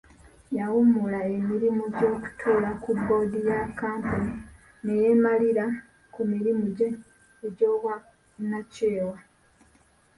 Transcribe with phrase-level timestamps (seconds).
[0.57, 4.33] Yawummula emirimu gy'okutuula ku bboodi ya kkampuni
[4.83, 5.65] ne yeemalira
[6.13, 6.89] ku mirimu gye
[7.45, 9.17] egy'obwannakyewa.